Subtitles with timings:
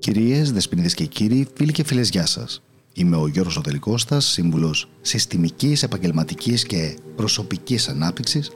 [0.00, 2.62] Κυρίες, δεσποινίδες και κύριοι, φίλοι και φίλες, γεια σας.
[2.94, 8.50] Είμαι ο Γιώργος Οτελικώστας, σύμβουλος συστημικής, επαγγελματικής και προσωπικής ανάπτυξης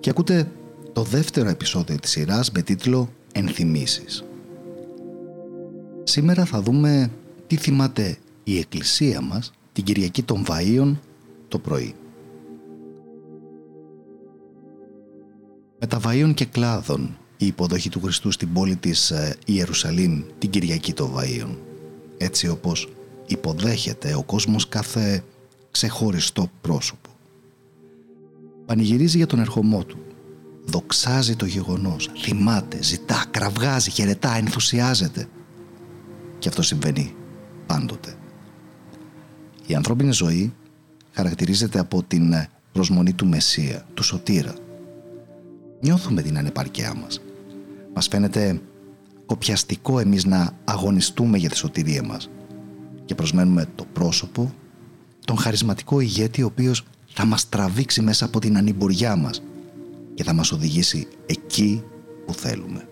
[0.00, 0.50] και ακούτε
[0.92, 4.24] το δεύτερο επεισόδιο της σειράς με τίτλο «Ενθυμίσεις».
[6.04, 7.10] Σήμερα θα δούμε
[7.46, 10.96] τι θυμάται η εκκλησία μας την Κυριακή των Βαΐων
[11.48, 11.94] το πρωί.
[15.78, 20.50] Με τα Βαΐων και κλάδων η υποδοχή του Χριστού στην πόλη της ε, Ιερουσαλήμ την
[20.50, 21.56] Κυριακή των Βαΐων.
[22.16, 22.88] Έτσι όπως
[23.26, 25.24] υποδέχεται ο κόσμος κάθε
[25.70, 27.10] ξεχωριστό πρόσωπο.
[28.66, 29.98] Πανηγυρίζει για τον ερχομό του.
[30.64, 32.10] Δοξάζει το γεγονός.
[32.18, 35.28] Θυμάται, ζητά, κραυγάζει, χαιρετά, ενθουσιάζεται.
[36.38, 37.14] Και αυτό συμβαίνει
[37.66, 38.14] πάντοτε.
[39.66, 40.54] Η ανθρώπινη ζωή
[41.12, 42.34] χαρακτηρίζεται από την
[42.72, 44.54] προσμονή του Μεσσία, του Σωτήρα.
[45.80, 47.20] Νιώθουμε την ανεπαρκιά μας.
[47.94, 48.60] Μας φαίνεται
[49.26, 52.30] κοπιαστικό εμείς να αγωνιστούμε για τη σωτηρία μας
[53.04, 54.54] και προσμένουμε το πρόσωπο,
[55.24, 59.42] τον χαρισματικό ηγέτη ο οποίος θα μας τραβήξει μέσα από την ανημποριά μας
[60.14, 61.82] και θα μας οδηγήσει εκεί
[62.26, 62.88] που θέλουμε.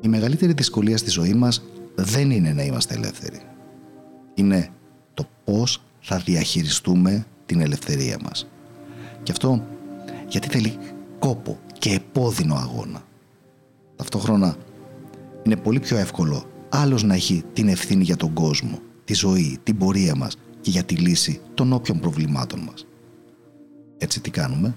[0.00, 1.62] Η μεγαλύτερη δυσκολία στη ζωή μας
[1.94, 3.40] δεν είναι να είμαστε ελεύθεροι.
[4.34, 4.70] Είναι
[5.14, 8.46] το πώς θα διαχειριστούμε την ελευθερία μας.
[9.22, 9.64] Και αυτό
[10.28, 10.78] γιατί θέλει
[11.18, 13.02] κόπο και επώδυνο αγώνα.
[13.96, 14.56] Ταυτόχρονα
[15.42, 19.78] είναι πολύ πιο εύκολο άλλος να έχει την ευθύνη για τον κόσμο, τη ζωή, την
[19.78, 22.86] πορεία μας και για τη λύση των όποιων προβλημάτων μας.
[23.98, 24.74] Έτσι τι κάνουμε;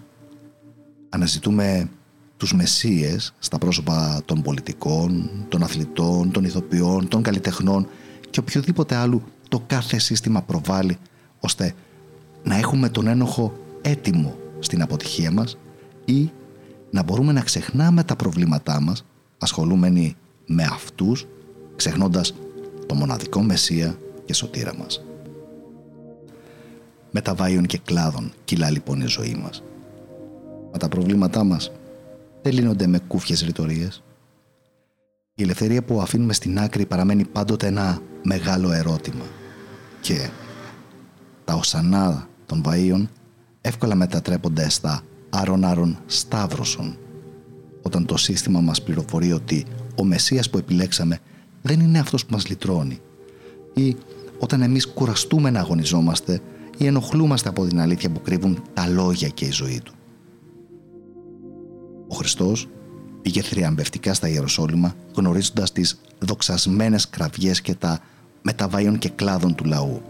[1.10, 1.90] Αναζητούμε
[2.38, 7.88] τους μεσίες στα πρόσωπα των πολιτικών, των αθλητών, των ηθοποιών, των καλλιτεχνών
[8.30, 10.98] και οποιοδήποτε άλλου το κάθε σύστημα προβάλλει
[11.40, 11.74] ώστε
[12.44, 15.58] να έχουμε τον ένοχο έτοιμο στην αποτυχία μας
[16.06, 16.32] ή
[16.94, 19.06] να μπορούμε να ξεχνάμε τα προβλήματά μας
[19.38, 20.16] ασχολούμενοι
[20.46, 21.28] με αυτούς
[21.76, 22.34] ξεχνώντας
[22.86, 25.04] το μοναδικό Μεσσία και σωτήρα μας.
[27.12, 29.64] Με τα βάιων και κλάδων κυλά λοιπόν η ζωή μας.
[30.72, 31.72] Μα τα προβλήματά μας
[32.42, 34.04] δεν λύνονται με κούφιες ρητορίες.
[35.36, 39.26] Η ελευθερία που αφήνουμε στην άκρη παραμένει πάντοτε ένα μεγάλο ερώτημα.
[40.02, 40.30] Και
[41.46, 43.08] τα οσανά των βαΐων
[43.62, 46.98] εύκολα μετατρέπονται στα άρον-άρον σταύρωσον
[47.82, 51.20] όταν το σύστημα μας πληροφορεί ότι ο Μεσσίας που επιλέξαμε
[51.62, 53.00] δεν είναι αυτός που μας λυτρώνει
[53.74, 53.96] ή
[54.40, 56.42] όταν εμείς κουραστούμε να αγωνιζόμαστε
[56.78, 59.94] ή ενοχλούμαστε από την αλήθεια που κρύβουν τα λόγια και η ζωή του.
[62.08, 62.68] Ο Χριστός
[63.22, 68.00] πήγε θριαμβευτικά στα Ιεροσόλυμα γνωρίζοντας τις δοξασμένες κραυγές και τα
[68.42, 70.02] μεταβαίων και κλάδων του λαού.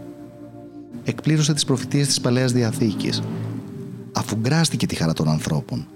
[1.03, 3.22] Εκπλήρωσε τις προφητείες της Παλαιάς Διαθήκης
[4.13, 5.88] αφουγκράστηκε τη χαρά των ανθρώπων,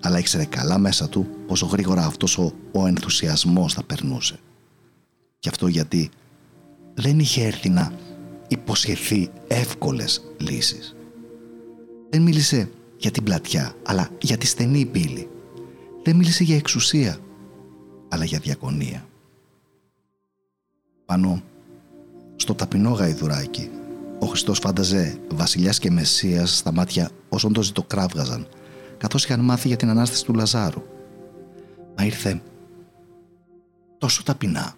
[0.00, 4.38] αλλά ήξερε καλά μέσα του πόσο γρήγορα αυτός ο, ο ενθουσιασμός θα περνούσε.
[5.38, 6.10] Και αυτό γιατί
[6.94, 7.92] δεν είχε έρθει να
[8.48, 10.96] υποσχεθεί εύκολες λύσεις.
[12.10, 15.28] Δεν μίλησε για την πλατιά, αλλά για τη στενή πύλη.
[16.02, 17.18] Δεν μίλησε για εξουσία,
[18.08, 19.06] αλλά για διακονία.
[21.06, 21.42] Πάνω
[22.36, 23.70] στο ταπεινό γαϊδουράκι
[24.20, 28.48] ο Χριστός φάνταζε βασιλιάς και μεσσίας στα μάτια όσων το ζητοκράβγαζαν,
[28.98, 30.82] καθώς είχαν μάθει για την Ανάσταση του Λαζάρου.
[31.96, 32.42] Μα ήρθε
[33.98, 34.74] τόσο ταπεινά,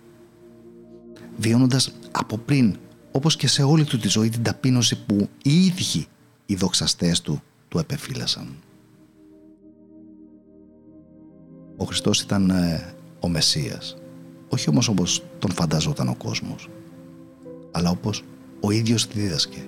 [1.36, 2.76] βιώνοντας από πριν,
[3.12, 6.06] όπως και σε όλη του τη ζωή, την ταπείνωση που οι ίδιοι
[6.46, 8.56] οι δοξαστές του του επεφύλασαν.
[11.76, 13.96] Ο Χριστός ήταν ε, ο Μεσσίας,
[14.48, 16.68] όχι όμως όπως τον φανταζόταν ο κόσμος,
[17.70, 18.24] αλλά όπως
[18.62, 19.66] ο ίδιος τη δίδασκε.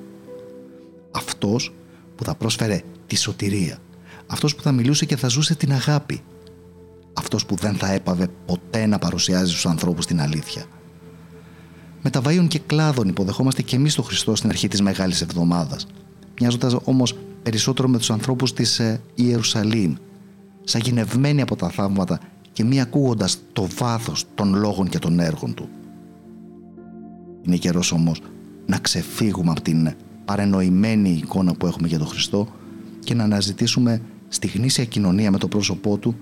[1.10, 1.75] Αυτός
[2.16, 3.78] που θα πρόσφερε τη σωτηρία.
[4.27, 6.22] Αυτός που θα μιλούσε και θα ζούσε την αγάπη.
[7.12, 10.65] Αυτός που δεν θα έπαβε ποτέ να παρουσιάζει στους ανθρώπους την αλήθεια.
[12.03, 15.87] Με τα βαΐων και κλάδων υποδεχόμαστε και εμείς τον Χριστό στην αρχή της Μεγάλης Εβδομάδας.
[16.40, 19.94] Μοιάζοντας όμως περισσότερο με τους ανθρώπους της ε, Ιερουσαλήμ.
[20.64, 22.20] Σαγηνευμένοι από τα θαύματα
[22.52, 25.69] και μη ακούγοντας το βάθος των λόγων και των έργων του.
[27.43, 28.20] Είναι καιρός όμως
[28.66, 29.94] να ξεφύγουμε από την
[30.25, 32.49] παρενοημένη εικόνα που έχουμε για τον Χριστό
[32.99, 36.16] και να αναζητήσουμε στη γνήσια κοινωνία με το πρόσωπό Του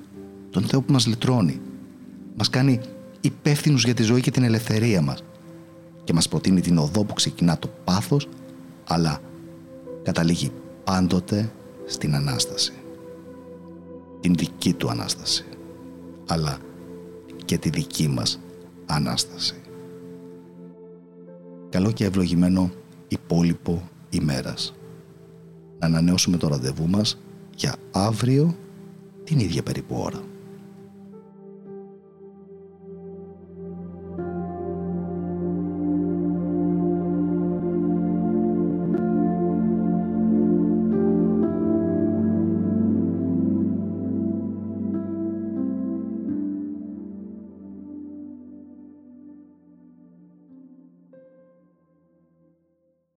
[0.50, 1.60] τον Θεό που μας λυτρώνει.
[2.36, 2.80] Μας κάνει
[3.20, 5.24] υπεύθυνους για τη ζωή και την ελευθερία μας
[6.04, 8.28] και μας προτείνει την οδό που ξεκινά το πάθος
[8.86, 9.20] αλλά
[10.02, 10.50] καταλήγει
[10.84, 11.52] πάντοτε
[11.86, 12.72] στην Ανάσταση.
[14.20, 15.44] Την δική Του Ανάσταση
[16.26, 16.58] αλλά
[17.44, 18.40] και τη δική μας
[18.86, 19.61] Ανάσταση
[21.72, 22.70] καλό και ευλογημένο
[23.08, 24.74] υπόλοιπο ημέρας.
[25.78, 27.20] Να ανανεώσουμε το ραντεβού μας
[27.56, 28.56] για αύριο
[29.24, 30.20] την ίδια περίπου ώρα.